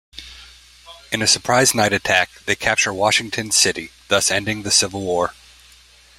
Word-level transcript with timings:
In 1.11 1.21
a 1.21 1.27
surprise 1.27 1.75
night 1.75 1.93
attack 1.93 2.31
they 2.47 2.55
capture 2.55 2.91
Washington 2.91 3.51
City, 3.51 3.91
thus 4.07 4.31
ending 4.31 4.63
the 4.63 4.71
Civil 4.71 5.01
War. 5.01 5.35